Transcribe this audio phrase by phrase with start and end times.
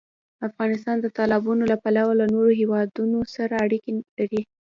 [0.47, 4.41] افغانستان د تالابونه له پلوه له نورو هېوادونو سره اړیکې لري.